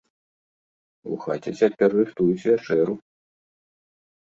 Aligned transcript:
У 1.11 1.17
хаце 1.25 1.51
цяпер 1.59 1.89
рыхтуюць 1.99 2.45
вячэру. 2.49 2.99